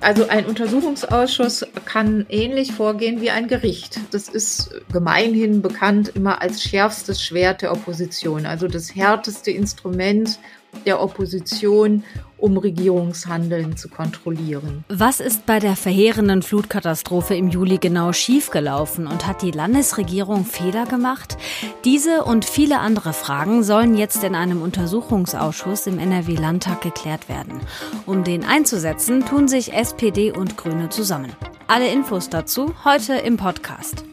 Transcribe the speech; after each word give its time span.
Also 0.00 0.28
ein 0.28 0.46
Untersuchungsausschuss 0.46 1.66
kann 1.84 2.26
ähnlich 2.28 2.72
vorgehen 2.72 3.20
wie 3.20 3.30
ein 3.30 3.48
Gericht. 3.48 3.98
Das 4.10 4.28
ist 4.28 4.70
gemeinhin 4.92 5.62
bekannt 5.62 6.12
immer 6.14 6.42
als 6.42 6.62
schärfstes 6.62 7.22
Schwert 7.22 7.62
der 7.62 7.72
Opposition, 7.72 8.46
also 8.46 8.68
das 8.68 8.94
härteste 8.94 9.50
Instrument 9.50 10.38
der 10.84 11.00
Opposition, 11.00 12.04
um 12.38 12.56
Regierungshandeln 12.58 13.76
zu 13.76 13.88
kontrollieren. 13.88 14.84
Was 14.88 15.20
ist 15.20 15.46
bei 15.46 15.58
der 15.58 15.76
verheerenden 15.76 16.42
Flutkatastrophe 16.42 17.34
im 17.34 17.48
Juli 17.48 17.78
genau 17.78 18.12
schiefgelaufen 18.12 19.06
und 19.06 19.26
hat 19.26 19.42
die 19.42 19.50
Landesregierung 19.50 20.44
Fehler 20.44 20.84
gemacht? 20.86 21.36
Diese 21.84 22.24
und 22.24 22.44
viele 22.44 22.80
andere 22.80 23.12
Fragen 23.12 23.62
sollen 23.62 23.96
jetzt 23.96 24.22
in 24.22 24.34
einem 24.34 24.62
Untersuchungsausschuss 24.62 25.86
im 25.86 25.98
NRW-Landtag 25.98 26.82
geklärt 26.82 27.28
werden. 27.28 27.60
Um 28.04 28.22
den 28.24 28.44
einzusetzen, 28.44 29.24
tun 29.24 29.48
sich 29.48 29.72
SPD 29.72 30.30
und 30.30 30.56
Grüne 30.56 30.90
zusammen. 30.90 31.32
Alle 31.68 31.88
Infos 31.88 32.28
dazu 32.28 32.74
heute 32.84 33.14
im 33.14 33.36
Podcast. 33.36 34.04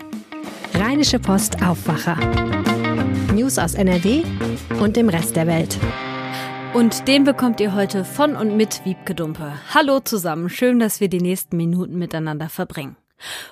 Rheinische 0.74 1.20
Post 1.20 1.62
Aufwacher. 1.62 2.18
News 3.34 3.60
aus 3.60 3.76
NRW 3.76 4.24
und 4.80 4.96
dem 4.96 5.10
Rest 5.10 5.36
der 5.36 5.46
Welt. 5.46 5.78
Und 6.74 7.08
den 7.08 7.24
bekommt 7.24 7.60
ihr 7.60 7.76
heute 7.76 8.04
von 8.04 8.36
und 8.36 8.58
mit 8.58 8.84
Wiebke 8.84 9.14
Dumpe. 9.14 9.54
Hallo 9.76 10.00
zusammen, 10.00 10.50
schön, 10.50 10.80
dass 10.80 11.00
wir 11.00 11.08
die 11.08 11.22
nächsten 11.22 11.56
Minuten 11.56 12.00
miteinander 12.00 12.50
verbringen. 12.50 12.96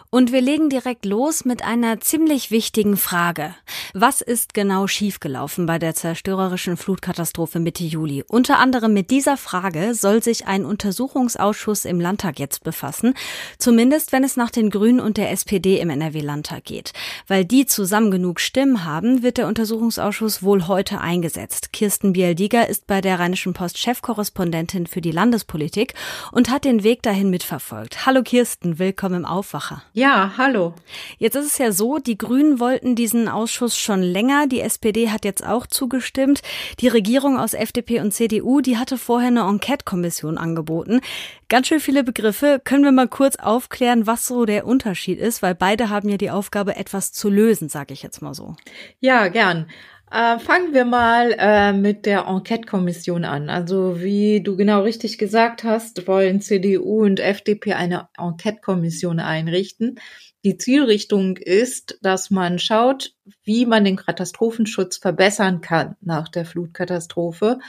Und 0.09 0.34
wir 0.34 0.41
legen 0.41 0.70
direkt 0.70 1.05
los 1.05 1.45
mit 1.45 1.63
einer 1.63 2.02
ziemlich 2.02 2.52
wichtigen 2.52 2.98
Frage. 2.98 3.55
Was 3.93 4.20
ist 4.20 4.53
genau 4.53 4.85
schiefgelaufen 4.85 5.66
bei 5.66 5.79
der 5.79 5.95
zerstörerischen 5.95 6.75
Flutkatastrophe 6.75 7.62
Mitte 7.62 7.85
Juli? 7.85 8.26
Unter 8.27 8.59
anderem 8.59 8.91
mit 8.91 9.09
dieser 9.09 9.38
Frage 9.38 9.95
soll 9.95 10.21
sich 10.21 10.48
ein 10.48 10.65
Untersuchungsausschuss 10.65 11.85
im 11.85 12.02
Landtag 12.02 12.39
jetzt 12.39 12.65
befassen, 12.65 13.13
zumindest 13.57 14.12
wenn 14.12 14.26
es 14.26 14.35
nach 14.35 14.52
den 14.52 14.70
Grünen 14.70 14.99
und 14.99 15.15
der 15.15 15.31
SPD 15.31 15.79
im 15.79 15.90
NRW-Landtag 15.90 16.65
geht. 16.65 16.91
Weil 17.27 17.46
die 17.46 17.65
zusammen 17.65 18.12
genug 18.12 18.41
Stimmen 18.41 18.84
haben, 18.84 19.24
wird 19.24 19.37
der 19.37 19.48
Untersuchungsausschuss 19.48 20.43
wohl 20.43 20.68
heute 20.68 20.99
eingesetzt. 20.99 21.71
Kirsten 21.71 22.12
Bialdiger 22.12 22.68
ist 22.68 22.85
bei 22.85 22.99
der 22.99 23.18
Rheinischen 23.18 23.53
Post 23.53 23.77
Chefkorrespondentin 23.77 24.87
für 24.87 24.99
die 24.99 25.12
Landespolitik 25.12 25.93
und 26.34 26.49
hat 26.49 26.65
den 26.65 26.84
Weg 26.84 27.01
dahin 27.01 27.29
mitverfolgt. 27.29 28.05
Hallo 28.05 28.24
Kirsten, 28.24 28.77
willkommen 28.77 29.15
im 29.15 29.26
Aufwachen. 29.26 29.60
Aufwacher. 29.62 29.84
Ja, 29.93 30.34
hallo. 30.37 30.73
Jetzt 31.17 31.35
ist 31.35 31.45
es 31.45 31.57
ja 31.57 31.71
so, 31.71 31.99
die 31.99 32.17
Grünen 32.17 32.59
wollten 32.59 32.95
diesen 32.95 33.27
Ausschuss 33.27 33.77
schon 33.77 34.01
länger. 34.01 34.48
Die 34.48 34.62
SPD 34.62 35.09
hat 35.09 35.26
jetzt 35.26 35.45
auch 35.45 35.68
zugestimmt. 35.68 36.41
Die 36.79 36.87
Regierung 36.87 37.37
aus 37.37 37.53
FDP 37.53 37.99
und 37.99 38.12
CDU, 38.12 38.62
die 38.62 38.77
hatte 38.77 38.98
vorher 38.98 39.27
eine 39.27 39.41
Enquete-Kommission 39.41 40.37
angeboten. 40.37 41.01
Ganz 41.49 41.68
schön 41.68 41.79
viele 41.79 42.03
Begriffe. 42.03 42.62
Können 42.63 42.84
wir 42.84 42.91
mal 42.91 43.07
kurz 43.07 43.35
aufklären, 43.35 44.07
was 44.07 44.26
so 44.26 44.45
der 44.45 44.65
Unterschied 44.65 45.20
ist? 45.20 45.41
Weil 45.41 45.55
beide 45.55 45.90
haben 45.90 46.09
ja 46.09 46.18
die 46.18 46.31
Aufgabe, 46.31 46.75
etwas 46.75 47.12
zu 47.12 47.29
lösen, 47.29 47.70
sage 47.70 47.93
ich 47.93 48.01
jetzt 48.01 48.21
mal 48.21 48.34
so. 48.34 48.55
Ja, 48.99 49.27
gern. 49.27 49.68
Äh, 50.12 50.40
fangen 50.40 50.73
wir 50.73 50.84
mal 50.84 51.34
äh, 51.37 51.71
mit 51.71 52.05
der 52.05 52.26
Enquete-Kommission 52.27 53.23
an. 53.23 53.49
Also 53.49 54.01
wie 54.01 54.41
du 54.43 54.57
genau 54.57 54.81
richtig 54.81 55.18
gesagt 55.18 55.63
hast, 55.63 56.05
wollen 56.05 56.41
CDU 56.41 57.05
und 57.05 57.21
FDP 57.21 57.73
eine 57.73 58.09
Enquete-Kommission 58.18 59.21
einrichten. 59.21 59.99
Die 60.43 60.57
Zielrichtung 60.57 61.37
ist, 61.37 61.98
dass 62.01 62.29
man 62.29 62.59
schaut, 62.59 63.15
wie 63.45 63.65
man 63.65 63.85
den 63.85 63.95
Katastrophenschutz 63.95 64.97
verbessern 64.97 65.62
kann 65.62 65.95
nach 66.01 66.28
der 66.28 66.44
Flutkatastrophe 66.44 67.59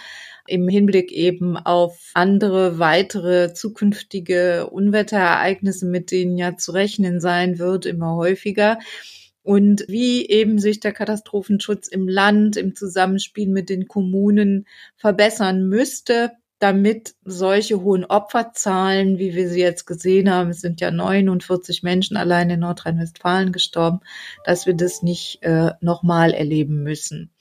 im 0.49 0.69
Hinblick 0.69 1.13
eben 1.13 1.57
auf 1.57 2.11
andere 2.15 2.81
weitere 2.81 3.55
zukünftige 3.55 4.69
Unwetterereignisse, 4.69 5.87
mit 5.87 6.11
denen 6.11 6.37
ja 6.37 6.57
zu 6.57 6.73
rechnen 6.73 7.21
sein 7.21 7.61
wird, 7.61 7.87
immer 7.87 8.17
häufiger 8.17 8.79
und 9.43 9.85
wie 9.89 10.29
eben 10.29 10.59
sich 10.59 10.81
der 10.81 10.93
Katastrophenschutz 10.93 11.89
im 11.89 12.09
Land 12.09 12.57
im 12.57 12.75
Zusammenspiel 12.77 13.49
mit 13.49 13.69
den 13.69 13.89
Kommunen 13.89 14.67
verbessern 14.97 15.69
müsste, 15.69 16.33
damit 16.63 17.17
solche 17.25 17.83
hohen 17.83 18.05
Opferzahlen, 18.05 19.19
wie 19.19 19.35
wir 19.35 19.49
sie 19.49 19.61
jetzt 19.61 19.85
gesehen 19.85 20.31
haben, 20.31 20.51
es 20.51 20.61
sind 20.61 20.81
ja 20.81 20.93
49 20.93 21.83
Menschen 21.83 22.17
allein 22.17 22.51
in 22.51 22.61
Nordrhein-Westfalen 22.61 23.51
gestorben, 23.51 23.99
dass 24.45 24.65
wir 24.65 24.75
das 24.75 25.03
nicht 25.03 25.43
äh, 25.43 25.73
nochmal 25.81 26.33
erleben 26.33 26.85
müssen. 26.85 27.33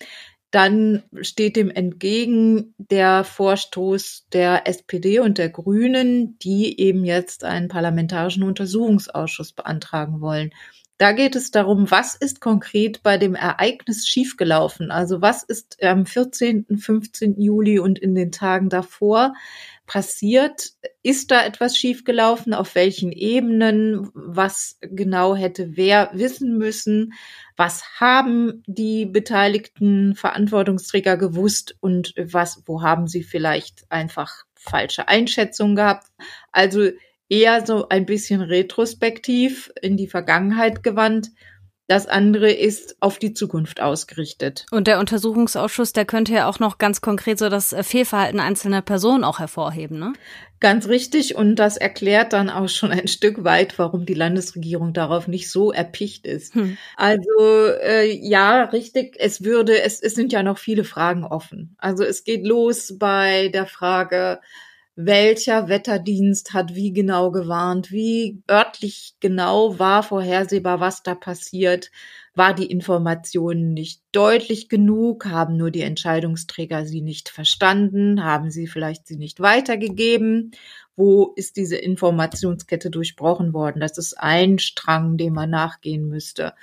Dann 0.50 1.04
steht 1.22 1.56
dem 1.56 1.70
entgegen 1.70 2.74
der 2.78 3.24
Vorstoß 3.24 4.28
der 4.34 4.68
SPD 4.68 5.20
und 5.20 5.38
der 5.38 5.50
Grünen, 5.50 6.40
die 6.40 6.80
eben 6.80 7.06
jetzt 7.06 7.44
einen 7.44 7.68
parlamentarischen 7.68 8.44
Untersuchungsausschuss 8.44 9.54
beantragen 9.54 10.20
wollen. 10.20 10.52
Da 11.02 11.14
geht 11.14 11.36
es 11.36 11.50
darum, 11.50 11.90
was 11.90 12.14
ist 12.14 12.42
konkret 12.42 13.02
bei 13.02 13.18
dem 13.18 13.34
Ereignis 13.34 14.08
schiefgelaufen? 14.08 14.92
Also 14.92 15.20
was 15.20 15.42
ist 15.42 15.82
am 15.82 16.06
14., 16.06 16.78
15. 16.78 17.42
Juli 17.42 17.80
und 17.80 17.98
in 17.98 18.14
den 18.14 18.32
Tagen 18.32 18.70
davor 18.70 19.34
passiert? 19.88 20.74
Ist 21.02 21.32
da 21.32 21.44
etwas 21.44 21.76
schiefgelaufen? 21.76 22.54
Auf 22.54 22.76
welchen 22.76 23.12
Ebenen? 23.12 24.12
Was 24.14 24.78
genau 24.80 25.36
hätte 25.36 25.76
wer 25.76 26.12
wissen 26.14 26.60
müssen? 26.60 27.14
Was 27.58 28.00
haben 28.00 28.62
die 28.68 29.08
beteiligten 29.08 30.14
Verantwortungsträger 30.14 31.18
gewusst 31.18 31.76
und 31.80 32.14
was, 32.16 32.62
wo 32.68 32.84
haben 32.84 33.08
sie 33.08 33.24
vielleicht 33.24 33.92
einfach 33.92 34.44
falsche 34.54 35.08
Einschätzungen 35.08 35.76
gehabt? 35.76 36.06
Also 36.52 36.92
eher 37.32 37.66
so 37.66 37.88
ein 37.88 38.06
bisschen 38.06 38.42
retrospektiv 38.42 39.72
in 39.82 39.96
die 39.96 40.08
Vergangenheit 40.08 40.84
gewandt. 40.84 41.30
Das 41.88 42.08
andere 42.08 42.52
ist 42.52 42.96
auf 43.00 43.20
die 43.20 43.34
Zukunft 43.34 43.82
ausgerichtet. 43.82 44.66
Und 44.72 44.88
der 44.88 45.00
Untersuchungsausschuss, 45.00 45.94
der 45.94 46.06
könnte 46.06 46.34
ja 46.34 46.48
auch 46.48 46.60
noch 46.60 46.78
ganz 46.78 47.02
konkret 47.02 47.40
so 47.40 47.50
das 47.50 47.74
äh, 47.74 47.84
Fehlverhalten 47.84 48.40
einzelner 48.40 48.82
Personen 48.82 49.24
auch 49.24 49.40
hervorheben, 49.40 50.00
ne? 50.00 50.14
Ganz 50.60 50.88
richtig. 50.88 51.36
Und 51.36 51.56
das 51.56 51.78
erklärt 51.78 52.34
dann 52.34 52.50
auch 52.50 52.70
schon 52.70 52.92
ein 52.92 53.08
Stück 53.08 53.44
weit, 53.44 53.80
warum 53.80 54.06
die 54.06 54.14
Landesregierung 54.14 54.94
darauf 54.94 55.28
nicht 55.28 55.50
so 55.50 55.72
erpicht 55.72 56.26
ist. 56.28 56.54
Hm. 56.54 56.78
Also 56.96 57.68
äh, 57.82 58.12
ja, 58.12 58.66
richtig. 58.66 59.16
Es 59.18 59.44
würde, 59.44 59.82
es, 59.82 60.02
es 60.02 60.16
sind 60.16 60.32
ja 60.32 60.44
noch 60.44 60.60
viele 60.60 60.84
Fragen 60.84 61.26
offen. 61.26 61.76
Also 61.78 62.04
es 62.04 62.24
geht 62.24 62.46
los 62.46 62.98
bei 63.00 63.50
der 63.50 63.66
Frage, 63.66 64.40
welcher 65.06 65.68
Wetterdienst 65.68 66.54
hat 66.54 66.76
wie 66.76 66.94
genau 66.94 67.32
gewarnt, 67.32 67.92
wie 67.92 68.42
örtlich 68.50 69.16
genau 69.20 69.80
war 69.80 70.04
vorhersehbar, 70.04 70.80
was 70.80 71.04
da 71.04 71.16
passiert, 71.16 71.92
war 72.34 72.54
die 72.54 72.68
Information 72.68 73.74
nicht 73.74 74.02
deutlich 74.12 74.70
genug, 74.70 75.26
haben 75.26 75.58
nur 75.58 75.72
die 75.72 75.82
Entscheidungsträger 75.82 76.86
sie 76.86 77.02
nicht 77.02 77.30
verstanden, 77.30 78.24
haben 78.24 78.52
sie 78.52 78.68
vielleicht 78.68 79.08
sie 79.08 79.18
nicht 79.18 79.40
weitergegeben, 79.42 80.52
wo 80.96 81.34
ist 81.36 81.58
diese 81.58 81.78
Informationskette 81.78 82.90
durchbrochen 82.90 83.54
worden? 83.54 83.80
Das 83.82 83.98
ist 83.98 84.14
ein 84.18 84.60
Strang, 84.60 85.18
dem 85.18 85.34
man 85.34 85.50
nachgehen 85.50 86.08
müsste. 86.08 86.54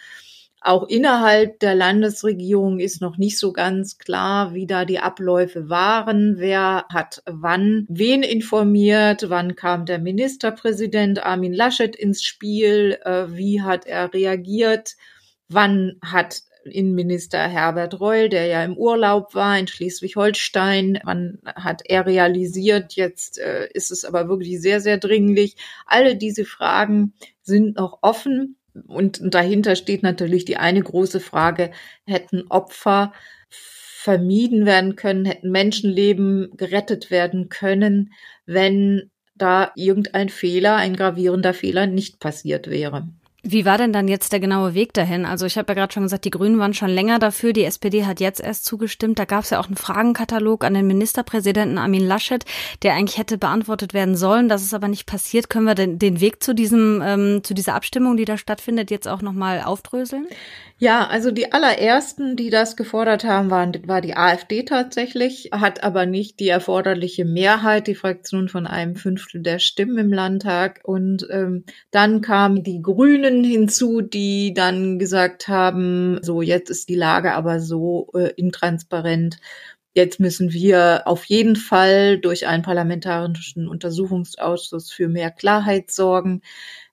Auch 0.61 0.89
innerhalb 0.89 1.61
der 1.61 1.75
Landesregierung 1.75 2.81
ist 2.81 3.01
noch 3.01 3.17
nicht 3.17 3.39
so 3.39 3.53
ganz 3.53 3.99
klar, 3.99 4.55
wie 4.55 4.67
da 4.67 4.85
die 4.85 4.99
Abläufe 4.99 5.69
waren. 5.69 6.39
Wer 6.39 6.85
hat 6.93 7.23
wann 7.27 7.87
wen 7.89 8.23
informiert? 8.23 9.27
Wann 9.29 9.55
kam 9.55 9.87
der 9.87 10.01
Ministerpräsident 10.01 11.25
Armin 11.25 11.53
Laschet 11.53 11.95
ins 11.95 12.25
Spiel? 12.25 12.99
Äh, 13.05 13.27
wie 13.29 13.63
hat 13.63 13.87
er 13.87 14.13
reagiert? 14.13 14.97
Wann 15.49 15.97
hat 16.05 16.43
Innenminister 16.65 17.39
Herbert 17.49 18.01
Reul, 18.01 18.29
der 18.29 18.47
ja 18.47 18.65
im 18.65 18.77
Urlaub 18.77 19.35
war 19.35 19.59
in 19.59 19.67
Schleswig-Holstein. 19.67 21.01
Wann 21.05 21.39
hat 21.45 21.83
er 21.85 22.07
realisiert, 22.07 22.95
jetzt 22.95 23.39
äh, 23.39 23.69
ist 23.73 23.91
es 23.91 24.05
aber 24.05 24.29
wirklich 24.29 24.61
sehr, 24.61 24.81
sehr 24.81 24.99
dringlich. 24.99 25.57
Alle 25.87 26.17
diese 26.17 26.45
Fragen 26.45 27.15
sind 27.43 27.77
noch 27.77 27.99
offen. 28.03 28.58
Und 28.87 29.21
dahinter 29.23 29.77
steht 29.77 30.03
natürlich 30.03 30.45
die 30.45 30.57
eine 30.57 30.83
große 30.83 31.21
Frage, 31.21 31.71
hätten 32.07 32.45
Opfer 32.49 33.13
vermieden 33.51 34.65
werden 34.67 34.97
können, 34.97 35.25
hätten 35.25 35.51
Menschenleben 35.51 36.57
gerettet 36.57 37.11
werden 37.11 37.49
können, 37.49 38.13
wenn 38.47 39.11
da 39.35 39.73
irgendein 39.77 40.29
Fehler, 40.29 40.77
ein 40.77 40.97
gravierender 40.97 41.55
Fehler 41.55 41.87
nicht 41.87 42.21
passiert 42.21 42.69
wäre. 42.69 43.09
Wie 43.45 43.65
war 43.65 43.79
denn 43.79 43.93
dann 43.93 44.09
jetzt 44.09 44.33
der 44.33 44.41
genaue 44.41 44.75
Weg 44.75 44.93
dahin? 44.95 45.25
Also 45.25 45.47
ich 45.47 45.57
habe 45.57 45.69
ja 45.69 45.75
gerade 45.75 45.93
schon 45.93 46.03
gesagt, 46.03 46.25
die 46.25 46.31
Grünen 46.31 46.59
waren 46.59 46.75
schon 46.75 46.89
länger 46.89 47.21
dafür, 47.21 47.53
die 47.53 47.63
SPD 47.63 48.05
hat 48.05 48.19
jetzt 48.19 48.41
erst 48.41 48.65
zugestimmt. 48.65 49.17
Da 49.21 49.27
gab 49.27 49.45
es 49.45 49.51
ja 49.51 49.61
auch 49.61 49.67
einen 49.67 49.77
Fragenkatalog 49.77 50.65
an 50.65 50.75
den 50.75 50.89
Ministerpräsidenten 50.89 51.79
Armin 51.79 52.05
Laschet, 52.05 52.45
der 52.83 52.95
eigentlich 52.95 53.17
hätte 53.17 53.39
beantwortet 53.39 53.95
werden 53.95 54.17
sollen. 54.17 54.49
Das 54.49 54.63
ist 54.63 54.75
aber 54.75 54.89
nicht 54.89 55.07
passiert. 55.07 55.49
Können 55.51 55.67
wir 55.67 55.77
den, 55.77 56.01
den 56.01 56.21
Weg 56.21 56.43
zu 56.43 56.53
diesem 56.53 57.01
ähm, 57.05 57.45
zu 57.45 57.55
dieser 57.55 57.75
Abstimmung, 57.75 58.17
die 58.17 58.25
da 58.25 58.37
stattfindet, 58.37 58.91
jetzt 58.91 59.07
auch 59.07 59.23
nochmal 59.23 59.63
aufdröseln? 59.63 60.27
Ja, 60.81 61.09
also 61.09 61.33
die 61.33 61.53
allerersten, 61.53 62.37
die 62.37 62.51
das 62.51 62.77
gefordert 62.77 63.25
haben, 63.25 63.51
waren, 63.51 63.73
war 63.87 64.01
die 64.01 64.17
AfD 64.17 64.63
tatsächlich, 64.63 65.51
hat 65.53 65.83
aber 65.83 66.07
nicht 66.07 66.39
die 66.39 66.49
erforderliche 66.49 67.25
Mehrheit, 67.25 67.89
die 67.89 67.97
Fraktion 67.97 68.49
von 68.49 68.65
einem 68.67 68.95
Fünftel 68.95 69.43
der 69.43 69.59
Stimmen 69.59 69.99
im 69.99 70.13
Landtag. 70.13 70.81
Und 70.85 71.27
ähm, 71.31 71.65
dann 71.91 72.21
kamen 72.21 72.63
die 72.63 72.81
Grünen 72.81 73.28
hinzu, 73.45 74.01
die 74.01 74.55
dann 74.55 74.99
gesagt 74.99 75.49
haben, 75.49 76.19
so 76.23 76.43
jetzt 76.43 76.71
ist 76.71 76.89
die 76.89 76.95
Lage 76.95 77.35
aber 77.35 77.61
so 77.61 78.09
äh, 78.15 78.33
intransparent. 78.37 79.39
Jetzt 79.95 80.21
müssen 80.21 80.53
wir 80.53 81.03
auf 81.07 81.25
jeden 81.25 81.57
Fall 81.57 82.19
durch 82.19 82.47
einen 82.47 82.63
parlamentarischen 82.63 83.69
Untersuchungsausschuss 83.69 84.93
für 84.93 85.09
mehr 85.09 85.31
Klarheit 85.31 85.91
sorgen. 85.91 86.43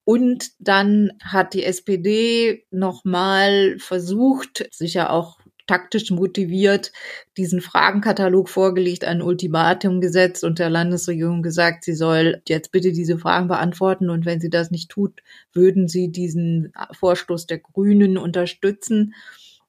Und 0.03 0.51
dann 0.59 1.11
hat 1.23 1.53
die 1.53 1.63
SPD 1.63 2.65
nochmal 2.71 3.77
versucht, 3.79 4.67
sicher 4.71 5.11
auch 5.11 5.39
taktisch 5.67 6.11
motiviert, 6.11 6.91
diesen 7.37 7.61
Fragenkatalog 7.61 8.49
vorgelegt, 8.49 9.05
ein 9.05 9.21
Ultimatum 9.21 10.01
gesetzt 10.01 10.43
und 10.43 10.59
der 10.59 10.69
Landesregierung 10.69 11.41
gesagt, 11.41 11.83
sie 11.83 11.95
soll 11.95 12.41
jetzt 12.47 12.71
bitte 12.71 12.91
diese 12.91 13.17
Fragen 13.17 13.47
beantworten 13.47 14.09
und 14.09 14.25
wenn 14.25 14.39
sie 14.39 14.49
das 14.49 14.71
nicht 14.71 14.89
tut, 14.89 15.21
würden 15.53 15.87
sie 15.87 16.11
diesen 16.11 16.73
Vorstoß 16.91 17.47
der 17.47 17.59
Grünen 17.59 18.17
unterstützen. 18.17 19.13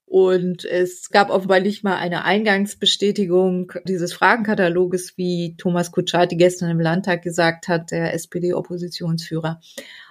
Und 0.09 0.65
es 0.65 1.11
gab 1.11 1.31
offenbar 1.31 1.59
nicht 1.59 1.83
mal 1.83 1.97
eine 1.97 2.25
Eingangsbestätigung 2.25 3.73
dieses 3.89 4.13
Fragenkataloges, 4.13 5.15
wie 5.17 5.57
Thomas 5.59 5.91
Kutschaty 5.91 6.37
gestern 6.37 6.71
im 6.71 6.79
Landtag 6.79 7.23
gesagt 7.23 7.67
hat, 7.67 7.91
der 7.91 8.15
SPD-Oppositionsführer. 8.15 9.61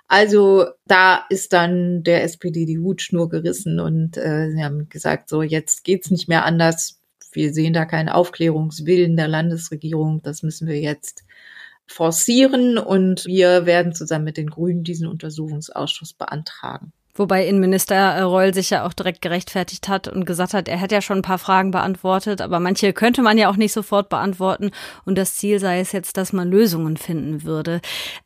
Also 0.08 0.68
da 0.86 1.26
ist 1.30 1.54
dann 1.54 2.04
der 2.04 2.24
SPD 2.24 2.66
die 2.66 2.80
Hutschnur 2.80 3.30
gerissen 3.30 3.80
und 3.80 4.18
äh, 4.18 4.52
sie 4.52 4.64
haben 4.64 4.88
gesagt, 4.90 5.30
so 5.30 5.42
jetzt 5.42 5.84
geht's 5.84 6.12
nicht 6.12 6.28
mehr 6.28 6.46
anders. 6.46 7.00
Wir 7.32 7.54
sehen 7.54 7.74
da 7.74 7.86
keinen 7.86 8.10
Aufklärungswillen 8.10 9.18
der 9.18 9.28
Landesregierung. 9.28 10.22
Das 10.22 10.44
müssen 10.44 10.68
wir 10.68 10.80
jetzt 10.80 11.26
forcieren 11.88 12.78
und 12.78 13.26
wir 13.26 13.66
werden 13.66 13.94
zusammen 13.94 14.26
mit 14.26 14.38
den 14.38 14.50
Grünen 14.50 14.84
diesen 14.84 15.08
Untersuchungsausschuss 15.08 16.14
beantragen. 16.14 16.94
Wobei 17.18 17.48
Innenminister 17.48 18.22
Reul 18.24 18.54
sich 18.54 18.70
ja 18.70 18.86
auch 18.86 18.92
direkt 18.92 19.22
gerechtfertigt 19.22 19.88
hat 19.88 20.10
und 20.10 20.26
gesagt 20.26 20.54
hat, 20.54 20.68
er 20.68 20.78
hätte 20.78 20.96
ja 20.96 21.02
schon 21.02 21.20
ein 21.20 21.22
paar 21.22 21.38
Fragen 21.38 21.72
beantwortet, 21.72 22.42
aber 22.42 22.60
manche 22.60 22.92
könnte 22.92 23.22
man 23.22 23.38
ja 23.38 23.50
auch 23.50 23.56
nicht 23.56 23.72
sofort 23.72 24.10
beantworten. 24.10 24.72
Und 25.06 25.18
das 25.18 25.36
Ziel 25.36 25.60
sei 25.60 25.80
es 25.80 25.94
jetzt, 25.94 26.18
dass 26.18 26.34
man 26.34 26.52
Lösungen 26.52 26.98
finden 26.98 27.44
würde. 27.44 27.80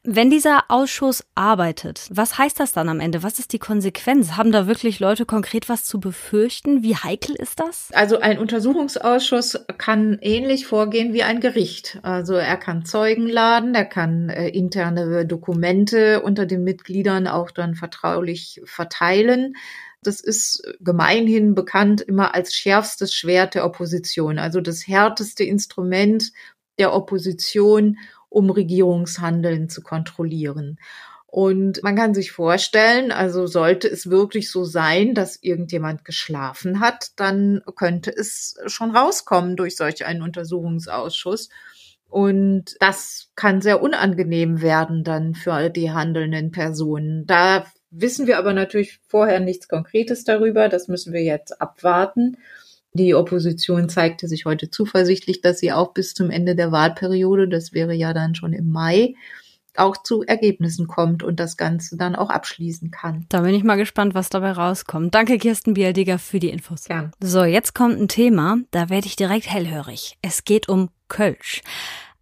Wenn 0.03 0.31
dieser 0.31 0.63
Ausschuss 0.69 1.24
arbeitet, 1.36 2.07
was 2.09 2.39
heißt 2.39 2.59
das 2.59 2.71
dann 2.71 2.89
am 2.89 3.00
Ende? 3.00 3.21
Was 3.21 3.38
ist 3.38 3.53
die 3.53 3.59
Konsequenz? 3.59 4.38
Haben 4.38 4.51
da 4.51 4.65
wirklich 4.65 5.00
Leute 5.00 5.25
konkret 5.25 5.69
was 5.69 5.83
zu 5.83 6.00
befürchten? 6.00 6.81
Wie 6.81 6.95
heikel 6.95 7.35
ist 7.35 7.59
das? 7.59 7.89
Also 7.94 8.19
ein 8.19 8.39
Untersuchungsausschuss 8.39 9.65
kann 9.77 10.18
ähnlich 10.21 10.65
vorgehen 10.65 11.13
wie 11.13 11.24
ein 11.24 11.42
Gericht. 11.42 12.00
Also 12.01 12.33
er 12.33 12.57
kann 12.57 12.85
Zeugen 12.85 13.27
laden, 13.27 13.75
er 13.75 13.85
kann 13.85 14.30
äh, 14.30 14.47
interne 14.50 15.27
Dokumente 15.27 16.21
unter 16.21 16.47
den 16.47 16.63
Mitgliedern 16.63 17.27
auch 17.27 17.51
dann 17.51 17.75
vertraulich 17.75 18.62
verteilen. 18.79 19.55
Das 20.01 20.21
ist 20.21 20.63
gemeinhin 20.79 21.53
bekannt 21.53 21.99
immer 21.99 22.33
als 22.33 22.53
schärfstes 22.53 23.13
Schwert 23.13 23.55
der 23.55 23.65
Opposition, 23.65 24.39
also 24.39 24.61
das 24.61 24.87
härteste 24.87 25.43
Instrument 25.43 26.31
der 26.77 26.93
Opposition, 26.93 27.97
um 28.29 28.49
Regierungshandeln 28.49 29.67
zu 29.67 29.81
kontrollieren. 29.81 30.79
Und 31.25 31.83
man 31.83 31.97
kann 31.97 32.13
sich 32.13 32.31
vorstellen, 32.31 33.11
also 33.11 33.45
sollte 33.45 33.89
es 33.89 34.09
wirklich 34.09 34.49
so 34.49 34.63
sein, 34.63 35.13
dass 35.13 35.37
irgendjemand 35.43 36.05
geschlafen 36.05 36.79
hat, 36.79 37.11
dann 37.17 37.61
könnte 37.75 38.11
es 38.15 38.55
schon 38.67 38.95
rauskommen 38.95 39.57
durch 39.57 39.75
solch 39.75 40.05
einen 40.05 40.21
Untersuchungsausschuss. 40.21 41.49
Und 42.07 42.75
das 42.79 43.29
kann 43.35 43.61
sehr 43.61 43.83
unangenehm 43.83 44.61
werden 44.61 45.03
dann 45.03 45.35
für 45.35 45.69
die 45.69 45.91
handelnden 45.91 46.51
Personen. 46.51 47.27
Da 47.27 47.65
wissen 47.91 48.27
wir 48.27 48.38
aber 48.38 48.53
natürlich 48.53 49.00
vorher 49.07 49.39
nichts 49.39 49.68
Konkretes 49.68 50.24
darüber. 50.24 50.69
Das 50.69 50.88
müssen 50.88 51.13
wir 51.13 51.24
jetzt 51.24 51.62
abwarten. 51.62 52.38
Die 52.94 53.13
Opposition 53.13 53.88
zeigte 53.88 54.27
sich 54.27 54.45
heute 54.45 54.69
zuversichtlich, 54.69 55.41
dass 55.41 55.59
sie 55.59 55.71
auch 55.71 55.94
bis 55.94 56.13
zum 56.13 56.31
Ende 56.31 56.56
der 56.56 56.71
Wahlperiode, 56.71 57.47
das 57.47 57.71
wäre 57.71 57.94
ja 57.94 58.13
dann 58.13 58.33
schon 58.33 58.53
im 58.53 58.71
Mai, 58.71 59.13
auch 59.75 60.01
zu 60.01 60.24
Ergebnissen 60.24 60.88
kommt 60.88 61.24
und 61.24 61.39
das 61.39 61.56
Ganze 61.56 61.97
dann 61.97 62.15
auch 62.15 62.30
abschließen 62.30 62.91
kann. 62.91 63.25
Da 63.30 63.41
bin 63.41 63.53
ich 63.53 63.63
mal 63.63 63.75
gespannt, 63.75 64.13
was 64.13 64.30
dabei 64.30 64.51
rauskommt. 64.51 65.13
Danke, 65.13 65.38
Kirsten 65.38 65.75
Bialdiger, 65.75 66.19
für 66.19 66.39
die 66.39 66.50
Infos. 66.50 66.85
Gern. 66.85 67.12
So, 67.21 67.44
jetzt 67.44 67.75
kommt 67.75 68.00
ein 68.00 68.07
Thema, 68.07 68.57
da 68.71 68.89
werde 68.89 69.07
ich 69.07 69.15
direkt 69.15 69.50
hellhörig. 69.50 70.18
Es 70.21 70.44
geht 70.44 70.68
um 70.68 70.89
Kölsch. 71.07 71.62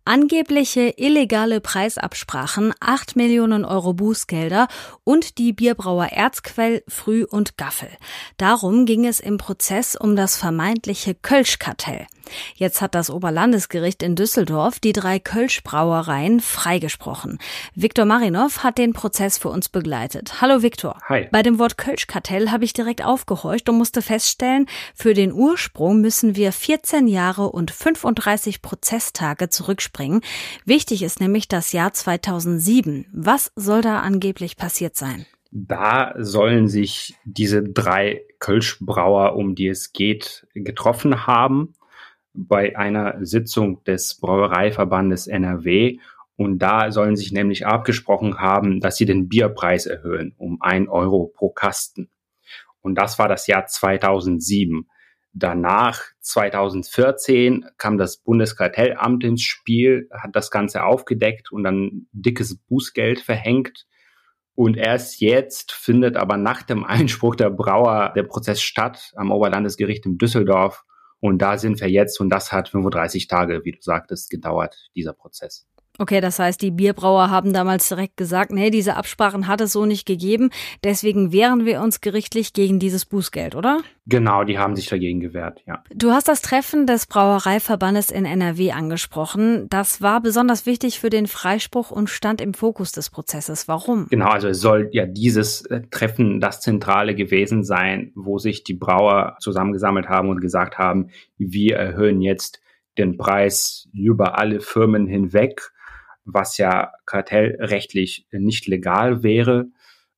Angebliche 0.08 0.94
illegale 0.96 1.60
Preisabsprachen, 1.60 2.74
8 2.80 3.18
Millionen 3.18 3.66
Euro 3.66 3.94
Bußgelder 3.94 4.70
und 5.04 5.38
die 5.38 5.52
Bierbrauer 5.52 6.06
Erzquell, 6.06 6.82
Früh 6.88 7.26
und 7.26 7.58
Gaffel. 7.58 7.90
Darum 8.38 8.86
ging 8.86 9.06
es 9.06 9.20
im 9.20 9.38
Prozess 9.38 9.98
um 9.98 10.16
das 10.16 10.38
vermeintliche 10.38 11.14
Kölschkartell. 11.14 12.08
Jetzt 12.56 12.82
hat 12.82 12.96
das 12.96 13.10
Oberlandesgericht 13.10 14.04
in 14.04 14.16
Düsseldorf 14.16 14.80
die 14.80 14.94
drei 14.94 15.20
Kölschbrauereien 15.20 16.40
freigesprochen. 16.40 17.40
Viktor 17.76 18.06
Marinov 18.06 18.64
hat 18.64 18.78
den 18.78 18.94
Prozess 18.94 19.38
für 19.38 19.50
uns 19.50 19.70
begleitet. 19.70 20.42
Hallo 20.42 20.62
Viktor. 20.62 21.00
Hi. 21.08 21.28
Bei 21.32 21.44
dem 21.44 21.60
Wort 21.60 21.78
Kölschkartell 21.78 22.52
habe 22.52 22.66
ich 22.66 22.74
direkt 22.74 23.04
aufgehorcht 23.04 23.70
und 23.70 23.78
musste 23.78 24.02
feststellen, 24.02 24.68
für 24.96 25.14
den 25.14 25.32
Ursprung 25.32 26.02
müssen 26.02 26.36
wir 26.36 26.52
14 26.52 27.08
Jahre 27.08 27.50
und 27.50 27.72
35 27.72 28.62
Prozesstage 28.62 29.50
zurückspringen. 29.50 30.22
Wichtig 30.66 31.04
ist 31.04 31.20
nämlich 31.20 31.48
das 31.48 31.72
Jahr 31.72 31.94
2007. 31.94 33.06
Was 33.14 33.52
soll 33.56 33.82
da 33.82 34.00
angeblich 34.00 34.58
passiert 34.58 34.96
sein? 34.96 35.26
Da 35.52 36.14
sollen 36.18 36.68
sich 36.68 37.16
diese 37.26 37.64
drei 37.64 38.24
Kölschbrauer, 38.40 39.36
um 39.36 39.56
die 39.56 39.68
es 39.68 39.94
geht, 39.94 40.46
getroffen 40.54 41.26
haben 41.26 41.74
bei 42.38 42.78
einer 42.78 43.26
Sitzung 43.26 43.84
des 43.84 44.20
Brauereiverbandes 44.20 45.28
NRW. 45.28 46.00
Und 46.36 46.60
da 46.60 46.92
sollen 46.92 47.16
sich 47.16 47.32
nämlich 47.32 47.66
abgesprochen 47.66 48.40
haben, 48.40 48.80
dass 48.80 48.96
sie 48.96 49.06
den 49.06 49.28
Bierpreis 49.28 49.88
erhöhen 49.88 50.34
um 50.38 50.62
ein 50.62 50.88
Euro 50.88 51.32
pro 51.36 51.50
Kasten. 51.50 52.10
Und 52.82 52.96
das 52.96 53.18
war 53.18 53.28
das 53.28 53.48
Jahr 53.48 53.66
2007. 53.66 54.88
Danach, 55.34 56.02
2014, 56.22 57.66
kam 57.78 57.98
das 57.98 58.18
Bundeskartellamt 58.18 59.24
ins 59.24 59.44
Spiel, 59.44 60.10
hat 60.12 60.36
das 60.36 60.52
Ganze 60.52 60.84
aufgedeckt 60.84 61.52
und 61.52 61.64
dann 61.64 62.08
dickes 62.12 62.58
Bußgeld 62.58 63.20
verhängt. 63.20 63.86
Und 64.56 64.78
erst 64.78 65.22
jetzt 65.22 65.72
findet 65.72 66.18
aber 66.18 66.38
nach 66.38 66.64
dem 66.64 66.84
Einspruch 66.84 67.36
der 67.36 67.50
Brauer 67.50 68.14
der 68.16 68.24
Prozess 68.24 68.62
statt 68.62 69.12
am 69.16 69.32
Oberlandesgericht 69.32 70.06
in 70.06 70.18
Düsseldorf. 70.18 70.84
Und 71.20 71.40
da 71.40 71.58
sind 71.58 71.80
wir 71.82 71.90
jetzt 71.90 72.20
und 72.20 72.30
das 72.30 72.52
hat 72.52 72.70
35 72.70 73.28
Tage, 73.28 73.66
wie 73.66 73.72
du 73.72 73.82
sagtest, 73.82 74.30
gedauert, 74.30 74.90
dieser 74.96 75.14
Prozess. 75.14 75.68
Okay, 75.98 76.22
das 76.22 76.40
heißt, 76.40 76.62
die 76.62 76.72
Bierbrauer 76.72 77.30
haben 77.30 77.54
damals 77.54 77.88
direkt 77.88 78.18
gesagt, 78.18 78.52
nee, 78.52 78.70
diese 78.70 78.96
Absprachen 78.96 79.48
hat 79.48 79.62
es 79.62 79.74
so 79.74 79.86
nicht 79.86 80.06
gegeben. 80.06 80.52
Deswegen 80.84 81.32
wehren 81.32 81.66
wir 81.66 81.82
uns 81.82 82.02
gerichtlich 82.02 82.54
gegen 82.54 82.80
dieses 82.80 83.06
Bußgeld, 83.06 83.56
oder? 83.56 83.80
Genau, 84.06 84.44
die 84.44 84.58
haben 84.58 84.76
sich 84.76 84.88
dagegen 84.88 85.20
gewehrt, 85.20 85.64
ja. 85.66 85.84
Du 85.94 86.12
hast 86.12 86.28
das 86.28 86.42
Treffen 86.42 86.86
des 86.86 87.08
Brauereiverbandes 87.08 88.10
in 88.10 88.26
NRW 88.26 88.72
angesprochen. 88.72 89.68
Das 89.70 90.02
war 90.02 90.22
besonders 90.22 90.66
wichtig 90.66 91.00
für 91.00 91.10
den 91.10 91.28
Freispruch 91.28 91.92
und 91.92 92.10
stand 92.10 92.40
im 92.40 92.54
Fokus 92.54 92.92
des 92.92 93.10
Prozesses. 93.10 93.68
Warum? 93.68 94.08
Genau, 94.10 94.30
also 94.30 94.48
es 94.48 94.62
soll 94.62 94.90
ja 94.94 95.06
dieses 95.06 95.66
äh, 95.66 95.82
Treffen 95.90 96.40
das 96.40 96.62
Zentrale 96.62 97.16
gewesen 97.16 97.64
sein, 97.64 98.12
wo 98.16 98.38
sich 98.38 98.64
die 98.64 98.76
Brauer 98.76 99.36
zusammengesammelt 99.40 100.08
haben 100.08 100.30
und 100.30 100.42
gesagt 100.42 100.78
haben, 100.78 101.10
wir 101.38 101.76
erhöhen 101.76 102.22
jetzt 102.22 102.62
den 102.98 103.18
Preis 103.18 103.90
über 103.94 104.40
alle 104.40 104.60
Firmen 104.60 105.08
hinweg 105.08 105.72
was 106.28 106.58
ja 106.58 106.92
kartellrechtlich 107.06 108.28
nicht 108.32 108.68
legal 108.68 109.24
wäre. 109.24 109.68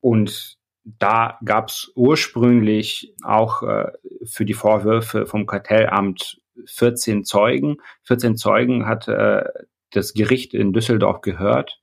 Und 0.00 0.58
da 0.84 1.38
gab 1.44 1.68
es 1.68 1.92
ursprünglich 1.94 3.14
auch 3.22 3.62
äh, 3.62 3.92
für 4.24 4.44
die 4.44 4.54
Vorwürfe 4.54 5.26
vom 5.26 5.46
Kartellamt 5.46 6.40
14 6.66 7.24
Zeugen. 7.24 7.76
14 8.02 8.36
Zeugen 8.36 8.86
hat 8.86 9.08
äh, 9.08 9.44
das 9.92 10.14
Gericht 10.14 10.52
in 10.52 10.72
Düsseldorf 10.72 11.20
gehört. 11.20 11.80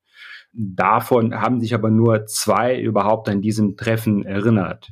Davon 0.51 1.39
haben 1.39 1.60
sich 1.62 1.74
aber 1.74 1.89
nur 1.89 2.25
zwei 2.25 2.79
überhaupt 2.79 3.29
an 3.29 3.41
diesem 3.41 3.77
Treffen 3.77 4.25
erinnert. 4.25 4.89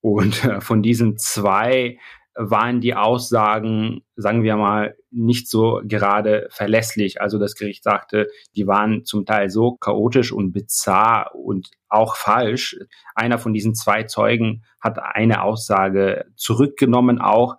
Und 0.00 0.44
äh, 0.44 0.60
von 0.60 0.82
diesen 0.82 1.16
zwei 1.16 1.98
waren 2.42 2.80
die 2.80 2.94
Aussagen, 2.94 4.02
sagen 4.16 4.42
wir 4.42 4.56
mal, 4.56 4.96
nicht 5.10 5.48
so 5.48 5.82
gerade 5.84 6.48
verlässlich. 6.50 7.20
Also 7.20 7.38
das 7.38 7.54
Gericht 7.54 7.84
sagte, 7.84 8.28
die 8.56 8.66
waren 8.66 9.04
zum 9.04 9.26
Teil 9.26 9.50
so 9.50 9.76
chaotisch 9.76 10.32
und 10.32 10.52
bizarr 10.52 11.34
und 11.34 11.70
auch 11.90 12.16
falsch. 12.16 12.78
Einer 13.14 13.38
von 13.38 13.52
diesen 13.52 13.74
zwei 13.74 14.04
Zeugen 14.04 14.64
hat 14.80 14.98
eine 14.98 15.42
Aussage 15.42 16.24
zurückgenommen 16.36 17.20
auch. 17.20 17.56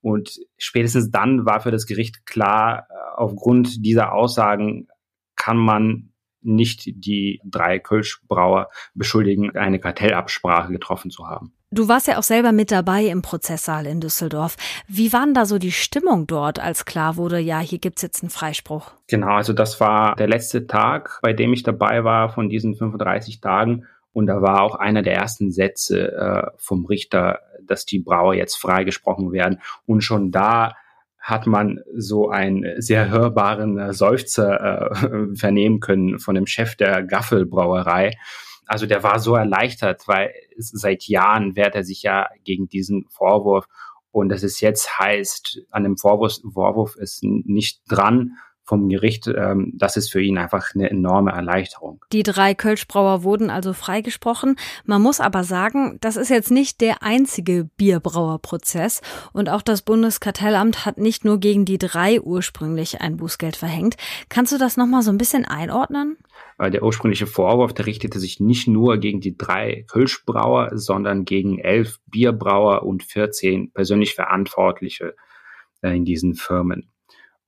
Und 0.00 0.40
spätestens 0.56 1.10
dann 1.10 1.44
war 1.44 1.60
für 1.60 1.70
das 1.70 1.86
Gericht 1.86 2.24
klar, 2.24 2.88
aufgrund 3.14 3.84
dieser 3.84 4.12
Aussagen 4.14 4.88
kann 5.36 5.58
man 5.58 6.12
nicht 6.40 6.84
die 6.86 7.40
drei 7.44 7.78
Kölschbrauer 7.78 8.68
beschuldigen, 8.94 9.54
eine 9.56 9.78
Kartellabsprache 9.78 10.72
getroffen 10.72 11.10
zu 11.10 11.28
haben. 11.28 11.52
Du 11.74 11.88
warst 11.88 12.06
ja 12.06 12.18
auch 12.18 12.22
selber 12.22 12.52
mit 12.52 12.70
dabei 12.70 13.06
im 13.06 13.22
Prozesssaal 13.22 13.86
in 13.86 13.98
Düsseldorf. 13.98 14.58
Wie 14.88 15.10
war 15.14 15.24
denn 15.24 15.32
da 15.32 15.46
so 15.46 15.58
die 15.58 15.72
Stimmung 15.72 16.26
dort, 16.26 16.58
als 16.58 16.84
klar 16.84 17.16
wurde, 17.16 17.38
ja, 17.38 17.60
hier 17.60 17.78
gibt's 17.78 18.02
jetzt 18.02 18.22
einen 18.22 18.28
Freispruch? 18.28 18.92
Genau, 19.08 19.36
also 19.36 19.54
das 19.54 19.80
war 19.80 20.14
der 20.16 20.28
letzte 20.28 20.66
Tag, 20.66 21.18
bei 21.22 21.32
dem 21.32 21.54
ich 21.54 21.62
dabei 21.62 22.04
war 22.04 22.28
von 22.28 22.50
diesen 22.50 22.74
35 22.76 23.40
Tagen. 23.40 23.86
Und 24.12 24.26
da 24.26 24.42
war 24.42 24.60
auch 24.60 24.74
einer 24.74 25.00
der 25.00 25.14
ersten 25.14 25.50
Sätze 25.50 26.12
äh, 26.12 26.50
vom 26.58 26.84
Richter, 26.84 27.40
dass 27.62 27.86
die 27.86 28.00
Brauer 28.00 28.34
jetzt 28.34 28.56
freigesprochen 28.56 29.32
werden. 29.32 29.62
Und 29.86 30.02
schon 30.02 30.30
da 30.30 30.74
hat 31.18 31.46
man 31.46 31.80
so 31.96 32.28
einen 32.28 32.82
sehr 32.82 33.08
hörbaren 33.08 33.78
äh, 33.78 33.94
Seufzer 33.94 34.92
äh, 34.92 35.34
vernehmen 35.36 35.80
können 35.80 36.18
von 36.18 36.34
dem 36.34 36.46
Chef 36.46 36.76
der 36.76 37.02
Gaffelbrauerei. 37.02 38.10
Also 38.72 38.86
der 38.86 39.02
war 39.02 39.18
so 39.18 39.34
erleichtert, 39.34 40.08
weil 40.08 40.32
seit 40.56 41.06
Jahren 41.06 41.56
wehrt 41.56 41.74
er 41.74 41.84
sich 41.84 42.02
ja 42.02 42.30
gegen 42.42 42.68
diesen 42.68 43.04
Vorwurf. 43.10 43.66
Und 44.12 44.30
dass 44.30 44.42
es 44.42 44.62
jetzt 44.62 44.98
heißt, 44.98 45.66
an 45.70 45.82
dem 45.82 45.98
Vorwurf, 45.98 46.38
Vorwurf 46.54 46.96
ist 46.96 47.22
nicht 47.22 47.82
dran, 47.86 48.38
vom 48.64 48.88
Gericht, 48.88 49.26
ähm, 49.26 49.72
das 49.74 49.96
ist 49.96 50.10
für 50.10 50.22
ihn 50.22 50.38
einfach 50.38 50.74
eine 50.74 50.88
enorme 50.88 51.32
Erleichterung. 51.32 52.04
Die 52.12 52.22
drei 52.22 52.54
Kölschbrauer 52.54 53.24
wurden 53.24 53.50
also 53.50 53.72
freigesprochen. 53.72 54.56
Man 54.84 55.02
muss 55.02 55.20
aber 55.20 55.44
sagen, 55.44 55.98
das 56.00 56.16
ist 56.16 56.30
jetzt 56.30 56.50
nicht 56.50 56.80
der 56.80 57.02
einzige 57.02 57.68
Bierbrauerprozess 57.76 59.00
und 59.32 59.48
auch 59.48 59.62
das 59.62 59.82
Bundeskartellamt 59.82 60.86
hat 60.86 60.98
nicht 60.98 61.24
nur 61.24 61.40
gegen 61.40 61.64
die 61.64 61.78
drei 61.78 62.20
ursprünglich 62.20 63.00
ein 63.00 63.16
Bußgeld 63.16 63.56
verhängt. 63.56 63.96
Kannst 64.28 64.52
du 64.52 64.58
das 64.58 64.76
nochmal 64.76 65.02
so 65.02 65.10
ein 65.10 65.18
bisschen 65.18 65.44
einordnen? 65.44 66.16
Äh, 66.58 66.70
der 66.70 66.84
ursprüngliche 66.84 67.26
Vorwurf, 67.26 67.74
der 67.74 67.86
richtete 67.86 68.20
sich 68.20 68.38
nicht 68.38 68.68
nur 68.68 68.98
gegen 68.98 69.20
die 69.20 69.36
drei 69.36 69.84
Kölschbrauer, 69.90 70.70
sondern 70.74 71.24
gegen 71.24 71.58
elf 71.58 71.98
Bierbrauer 72.06 72.84
und 72.84 73.02
14 73.02 73.72
persönlich 73.72 74.14
Verantwortliche 74.14 75.14
äh, 75.82 75.96
in 75.96 76.04
diesen 76.04 76.34
Firmen. 76.34 76.91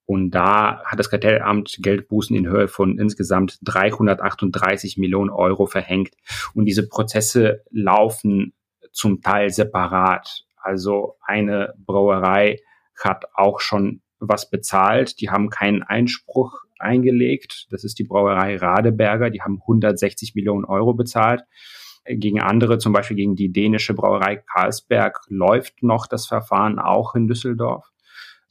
Und 0.06 0.32
da 0.32 0.82
hat 0.84 0.98
das 0.98 1.08
Kartellamt 1.08 1.78
Geldbußen 1.80 2.36
in 2.36 2.46
Höhe 2.46 2.68
von 2.68 2.98
insgesamt 2.98 3.58
338 3.62 4.98
Millionen 4.98 5.30
Euro 5.30 5.66
verhängt. 5.66 6.14
Und 6.54 6.66
diese 6.66 6.88
Prozesse 6.88 7.62
laufen 7.70 8.52
zum 8.92 9.22
Teil 9.22 9.50
separat. 9.50 10.44
Also 10.56 11.16
eine 11.22 11.74
Brauerei 11.78 12.58
hat 13.02 13.24
auch 13.34 13.60
schon 13.60 14.02
was 14.18 14.50
bezahlt. 14.50 15.20
Die 15.20 15.30
haben 15.30 15.50
keinen 15.50 15.82
Einspruch 15.82 16.64
eingelegt. 16.78 17.66
Das 17.70 17.84
ist 17.84 17.98
die 17.98 18.04
Brauerei 18.04 18.56
Radeberger. 18.56 19.30
Die 19.30 19.42
haben 19.42 19.60
160 19.62 20.34
Millionen 20.34 20.64
Euro 20.64 20.94
bezahlt. 20.94 21.44
Gegen 22.06 22.40
andere, 22.40 22.76
zum 22.76 22.92
Beispiel 22.92 23.16
gegen 23.16 23.34
die 23.34 23.50
dänische 23.50 23.94
Brauerei 23.94 24.36
Karlsberg, 24.36 25.20
läuft 25.28 25.82
noch 25.82 26.06
das 26.06 26.26
Verfahren 26.26 26.78
auch 26.78 27.14
in 27.14 27.26
Düsseldorf. 27.26 27.90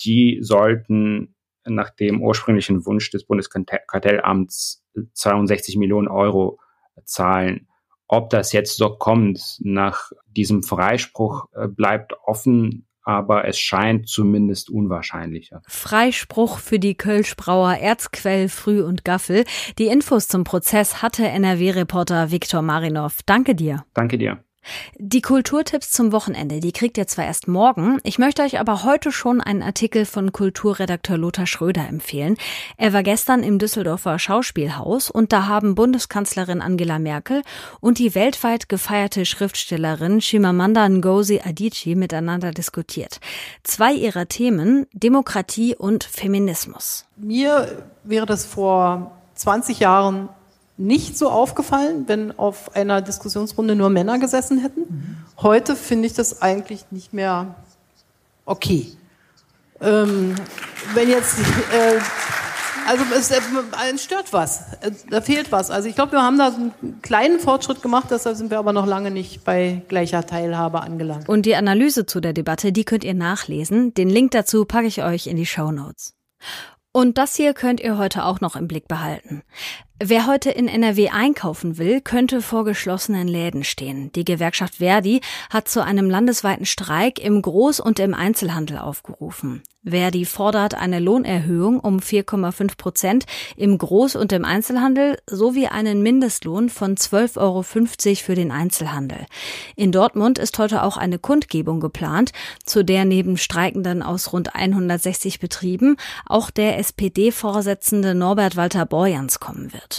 Die 0.01 0.39
sollten 0.41 1.35
nach 1.65 1.89
dem 1.89 2.21
ursprünglichen 2.21 2.85
Wunsch 2.85 3.09
des 3.11 3.25
Bundeskartellamts 3.25 4.83
62 5.13 5.77
Millionen 5.77 6.07
Euro 6.07 6.59
zahlen. 7.05 7.67
Ob 8.07 8.29
das 8.29 8.51
jetzt 8.51 8.77
so 8.77 8.95
kommt 8.95 9.57
nach 9.61 10.11
diesem 10.27 10.63
Freispruch 10.63 11.47
äh, 11.55 11.67
bleibt 11.67 12.13
offen, 12.25 12.85
aber 13.03 13.47
es 13.47 13.59
scheint 13.59 14.07
zumindest 14.07 14.69
unwahrscheinlicher. 14.69 15.61
Freispruch 15.67 16.59
für 16.59 16.79
die 16.79 16.95
Kölschbrauer 16.95 17.73
Erzquell, 17.75 18.49
Früh 18.49 18.81
und 18.81 19.03
Gaffel. 19.03 19.45
Die 19.77 19.87
Infos 19.87 20.27
zum 20.27 20.43
Prozess 20.43 21.01
hatte 21.01 21.27
NRW-Reporter 21.27 22.31
Viktor 22.31 22.61
Marinov. 22.61 23.19
Danke 23.25 23.55
dir. 23.55 23.85
Danke 23.93 24.17
dir. 24.17 24.43
Die 24.97 25.21
Kulturtipps 25.21 25.91
zum 25.91 26.11
Wochenende, 26.11 26.59
die 26.59 26.71
kriegt 26.71 26.97
ihr 26.97 27.07
zwar 27.07 27.25
erst 27.25 27.47
morgen, 27.47 27.99
ich 28.03 28.19
möchte 28.19 28.41
euch 28.41 28.59
aber 28.59 28.83
heute 28.83 29.11
schon 29.11 29.41
einen 29.41 29.63
Artikel 29.63 30.05
von 30.05 30.31
Kulturredakteur 30.31 31.17
Lothar 31.17 31.47
Schröder 31.47 31.87
empfehlen. 31.87 32.37
Er 32.77 32.93
war 32.93 33.03
gestern 33.03 33.43
im 33.43 33.59
Düsseldorfer 33.59 34.19
Schauspielhaus 34.19 35.09
und 35.09 35.33
da 35.33 35.47
haben 35.47 35.75
Bundeskanzlerin 35.75 36.61
Angela 36.61 36.99
Merkel 36.99 37.41
und 37.79 37.99
die 37.99 38.15
weltweit 38.15 38.69
gefeierte 38.69 39.25
Schriftstellerin 39.25 40.21
Shimamanda 40.21 40.87
Ngozi 40.87 41.41
Adichie 41.43 41.95
miteinander 41.95 42.51
diskutiert. 42.51 43.19
Zwei 43.63 43.93
ihrer 43.93 44.27
Themen, 44.27 44.87
Demokratie 44.93 45.75
und 45.75 46.03
Feminismus. 46.03 47.05
Mir 47.17 47.83
wäre 48.03 48.25
das 48.25 48.45
vor 48.45 49.11
20 49.35 49.79
Jahren 49.79 50.29
nicht 50.77 51.17
so 51.17 51.29
aufgefallen, 51.29 52.07
wenn 52.07 52.37
auf 52.37 52.75
einer 52.75 53.01
Diskussionsrunde 53.01 53.75
nur 53.75 53.89
Männer 53.89 54.19
gesessen 54.19 54.59
hätten. 54.59 55.23
Heute 55.41 55.75
finde 55.75 56.07
ich 56.07 56.13
das 56.13 56.41
eigentlich 56.41 56.85
nicht 56.91 57.13
mehr 57.13 57.55
okay. 58.45 58.87
Ähm, 59.81 60.35
wenn 60.93 61.09
jetzt, 61.09 61.39
äh, 61.39 61.99
also 62.87 63.03
es, 63.15 63.31
äh, 63.31 63.39
es 63.93 64.03
stört 64.03 64.33
was, 64.33 64.73
äh, 64.81 64.91
da 65.09 65.21
fehlt 65.21 65.51
was. 65.51 65.69
Also 65.69 65.89
ich 65.89 65.95
glaube, 65.95 66.13
wir 66.13 66.21
haben 66.21 66.37
da 66.37 66.47
einen 66.47 67.01
kleinen 67.01 67.39
Fortschritt 67.39 67.81
gemacht, 67.81 68.07
deshalb 68.09 68.37
sind 68.37 68.49
wir 68.49 68.59
aber 68.59 68.73
noch 68.73 68.85
lange 68.85 69.11
nicht 69.11 69.43
bei 69.43 69.81
gleicher 69.89 70.25
Teilhabe 70.25 70.81
angelangt. 70.81 71.29
Und 71.29 71.45
die 71.45 71.55
Analyse 71.55 72.05
zu 72.05 72.19
der 72.19 72.33
Debatte, 72.33 72.71
die 72.71 72.85
könnt 72.85 73.03
ihr 73.03 73.13
nachlesen. 73.13 73.93
Den 73.93 74.09
Link 74.09 74.31
dazu 74.31 74.65
packe 74.65 74.87
ich 74.87 75.03
euch 75.03 75.27
in 75.27 75.37
die 75.37 75.45
Show 75.45 75.71
Notes. 75.71 76.13
Und 76.91 77.17
das 77.17 77.35
hier 77.35 77.53
könnt 77.53 77.79
ihr 77.79 77.97
heute 77.97 78.23
auch 78.23 78.39
noch 78.39 78.55
im 78.55 78.67
Blick 78.67 78.87
behalten. 78.87 79.43
Wer 80.05 80.27
heute 80.27 80.51
in 80.51 80.67
NRW 80.67 81.11
einkaufen 81.11 81.77
will, 81.77 82.01
könnte 82.01 82.41
vor 82.41 82.65
geschlossenen 82.65 83.25
Läden 83.25 83.63
stehen. 83.63 84.11
Die 84.11 84.25
Gewerkschaft 84.25 84.75
Verdi 84.75 85.21
hat 85.49 85.69
zu 85.69 85.81
einem 85.81 86.09
landesweiten 86.09 86.65
Streik 86.65 87.19
im 87.19 87.41
Groß- 87.41 87.79
und 87.79 87.99
im 87.99 88.13
Einzelhandel 88.13 88.79
aufgerufen. 88.79 89.63
Verdi 89.85 90.25
fordert 90.25 90.75
eine 90.75 90.99
Lohnerhöhung 90.99 91.79
um 91.79 91.99
4,5 91.99 92.77
Prozent 92.77 93.25
im 93.57 93.77
Groß- 93.77 94.17
und 94.17 94.31
im 94.31 94.45
Einzelhandel 94.45 95.17
sowie 95.25 95.67
einen 95.67 96.01
Mindestlohn 96.01 96.69
von 96.69 96.95
12,50 96.95 97.37
Euro 97.39 97.63
für 97.63 98.35
den 98.35 98.51
Einzelhandel. 98.51 99.25
In 99.75 99.91
Dortmund 99.91 100.39
ist 100.39 100.57
heute 100.57 100.83
auch 100.83 100.95
eine 100.95 101.19
Kundgebung 101.19 101.79
geplant, 101.79 102.31
zu 102.65 102.83
der 102.83 103.05
neben 103.05 103.37
Streikenden 103.37 104.03
aus 104.03 104.31
rund 104.31 104.55
160 104.55 105.39
Betrieben 105.39 105.97
auch 106.25 106.49
der 106.49 106.77
SPD-Vorsitzende 106.79 108.15
Norbert 108.15 108.55
Walter 108.55 108.85
Borjans 108.85 109.39
kommen 109.41 109.73
wird. 109.73 109.92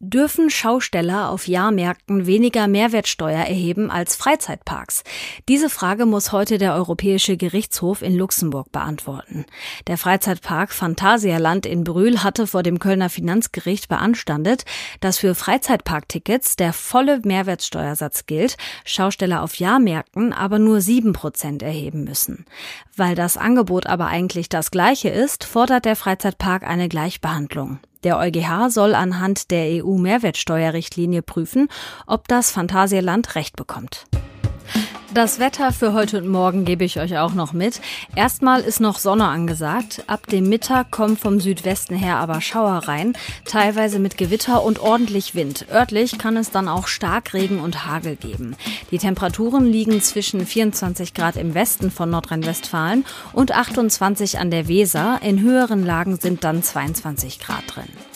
Dürfen 0.00 0.50
Schausteller 0.50 1.30
auf 1.30 1.48
Jahrmärkten 1.48 2.26
weniger 2.26 2.68
Mehrwertsteuer 2.68 3.38
erheben 3.38 3.90
als 3.90 4.16
Freizeitparks? 4.16 5.02
Diese 5.48 5.70
Frage 5.70 6.04
muss 6.04 6.30
heute 6.30 6.58
der 6.58 6.74
Europäische 6.74 7.38
Gerichtshof 7.38 8.02
in 8.02 8.14
Luxemburg 8.14 8.70
beantworten. 8.70 9.46
Der 9.86 9.96
Freizeitpark 9.96 10.72
Phantasialand 10.72 11.64
in 11.64 11.84
Brühl 11.84 12.22
hatte 12.22 12.46
vor 12.46 12.62
dem 12.62 12.80
Kölner 12.80 13.08
Finanzgericht 13.08 13.88
beanstandet, 13.88 14.64
dass 15.00 15.18
für 15.18 15.34
Freizeitparktickets 15.34 16.56
der 16.56 16.74
volle 16.74 17.20
Mehrwertsteuersatz 17.24 18.26
gilt, 18.26 18.56
Schausteller 18.84 19.42
auf 19.42 19.54
Jahrmärkten 19.54 20.34
aber 20.34 20.58
nur 20.58 20.82
sieben 20.82 21.14
Prozent 21.14 21.62
erheben 21.62 22.04
müssen. 22.04 22.44
Weil 22.94 23.14
das 23.14 23.38
Angebot 23.38 23.86
aber 23.86 24.08
eigentlich 24.08 24.50
das 24.50 24.70
gleiche 24.70 25.08
ist, 25.08 25.44
fordert 25.44 25.86
der 25.86 25.96
Freizeitpark 25.96 26.64
eine 26.64 26.88
Gleichbehandlung. 26.88 27.78
Der 28.04 28.18
EuGH 28.18 28.70
soll 28.70 28.94
anhand 28.94 29.50
der 29.50 29.82
EU-Mehrwertsteuerrichtlinie 29.82 31.22
prüfen, 31.22 31.68
ob 32.06 32.28
das 32.28 32.50
Phantasialand 32.50 33.34
Recht 33.34 33.56
bekommt. 33.56 34.04
Das 35.14 35.38
Wetter 35.38 35.70
für 35.70 35.92
heute 35.92 36.18
und 36.18 36.26
morgen 36.26 36.64
gebe 36.64 36.82
ich 36.82 36.98
euch 36.98 37.16
auch 37.18 37.34
noch 37.34 37.52
mit. 37.52 37.80
Erstmal 38.16 38.62
ist 38.62 38.80
noch 38.80 38.98
Sonne 38.98 39.28
angesagt. 39.28 40.02
Ab 40.08 40.26
dem 40.26 40.48
Mittag 40.48 40.90
kommen 40.90 41.16
vom 41.16 41.38
Südwesten 41.38 41.94
her 41.94 42.16
aber 42.16 42.40
Schauer 42.40 42.88
rein, 42.88 43.16
teilweise 43.44 44.00
mit 44.00 44.18
Gewitter 44.18 44.64
und 44.64 44.80
ordentlich 44.80 45.36
Wind. 45.36 45.66
Örtlich 45.72 46.18
kann 46.18 46.36
es 46.36 46.50
dann 46.50 46.66
auch 46.66 46.88
Starkregen 46.88 47.60
und 47.60 47.86
Hagel 47.86 48.16
geben. 48.16 48.56
Die 48.90 48.98
Temperaturen 48.98 49.66
liegen 49.66 50.00
zwischen 50.00 50.44
24 50.44 51.14
Grad 51.14 51.36
im 51.36 51.54
Westen 51.54 51.92
von 51.92 52.10
Nordrhein-Westfalen 52.10 53.04
und 53.32 53.52
28 53.52 54.40
an 54.40 54.50
der 54.50 54.66
Weser. 54.66 55.20
In 55.22 55.40
höheren 55.40 55.86
Lagen 55.86 56.16
sind 56.16 56.42
dann 56.42 56.64
22 56.64 57.38
Grad 57.38 57.62
drin. 57.68 58.13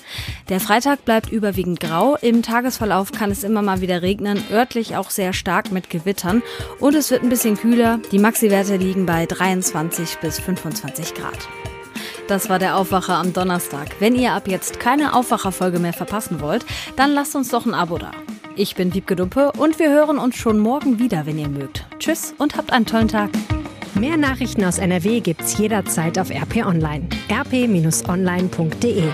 Der 0.49 0.61
Freitag 0.61 1.05
bleibt 1.05 1.31
überwiegend 1.31 1.81
grau. 1.81 2.17
Im 2.21 2.43
Tagesverlauf 2.43 3.13
kann 3.13 3.31
es 3.31 3.45
immer 3.45 3.63
mal 3.63 3.81
wieder 3.81 4.03
regnen, 4.03 4.43
örtlich 4.51 4.97
auch 4.97 5.11
sehr 5.11 5.33
stark 5.33 5.73
mit 5.73 5.91
Gewittern. 5.91 6.43
Und 6.81 6.95
es 6.95 7.11
wird 7.11 7.23
ein 7.23 7.29
bisschen 7.29 7.57
kühler. 7.57 8.01
Die 8.13 8.19
Maxi-Werte 8.19 8.77
liegen 8.77 9.07
bei 9.07 9.27
23 9.27 10.19
bis 10.19 10.39
25 10.39 11.15
Grad. 11.15 11.49
Das 12.29 12.49
war 12.51 12.59
der 12.59 12.77
Aufwacher 12.77 13.15
am 13.15 13.33
Donnerstag. 13.33 13.97
Wenn 14.01 14.15
ihr 14.15 14.33
ab 14.33 14.49
jetzt 14.49 14.81
keine 14.81 15.15
Aufwacherfolge 15.15 15.79
mehr 15.79 15.95
verpassen 15.95 16.41
wollt, 16.41 16.65
dann 16.97 17.13
lasst 17.13 17.35
uns 17.35 17.49
doch 17.49 17.65
ein 17.65 17.75
Abo 17.75 17.99
da. 17.99 18.11
Ich 18.55 18.75
bin 18.75 18.93
Wiebke 18.93 19.17
Dumpe 19.17 19.53
und 19.53 19.79
wir 19.79 19.91
hören 19.91 20.19
uns 20.19 20.37
schon 20.37 20.59
morgen 20.59 20.99
wieder, 20.99 21.27
wenn 21.27 21.39
ihr 21.39 21.49
mögt. 21.49 21.87
Tschüss 21.99 22.35
und 22.39 22.57
habt 22.57 22.73
einen 22.73 22.87
tollen 22.87 23.09
Tag. 23.09 23.31
Mehr 23.95 24.17
Nachrichten 24.17 24.65
aus 24.65 24.79
NRW 24.79 25.21
gibt's 25.21 25.59
jederzeit 25.59 26.19
auf 26.19 26.31
RP 26.31 26.67
Online. 26.67 27.09
rp-online.de 27.31 29.05